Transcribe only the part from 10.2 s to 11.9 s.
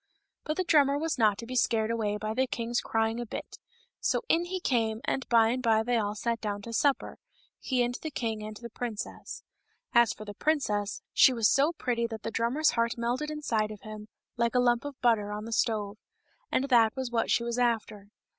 the princess, she was so